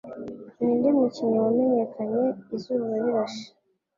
Ninde 0.59 0.89
mukinnyi 0.97 1.37
wamenyekanye 1.45 2.23
Izuba 2.55 2.85
Rirashe 3.01 3.47